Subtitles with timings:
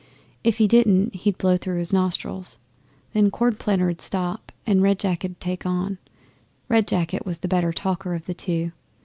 [0.43, 2.57] If he didn't, he'd blow through his nostrils.
[3.13, 5.99] Then Cornplanter 'ud stop and Red Jacket 'ud take on.
[6.69, 8.71] Red Jacket was the better talker of the two.